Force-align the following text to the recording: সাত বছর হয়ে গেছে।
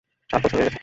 সাত 0.29 0.39
বছর 0.43 0.57
হয়ে 0.57 0.65
গেছে। 0.67 0.79